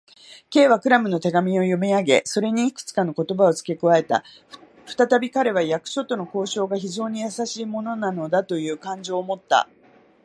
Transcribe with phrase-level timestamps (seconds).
[0.51, 4.23] Ｋ はクラムの手紙を読みあげ、それにいくつかの言葉をつけ加えた。
[4.87, 9.69] ふたたび彼は、役所との交渉が非常にやさしいものなのだという感情をもった。